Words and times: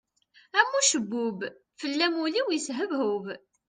Am 0.59 0.69
ucebbub, 0.79 1.39
fell-am 1.79 2.15
ul-iw 2.23 2.47
yeshebhub. 2.51 3.25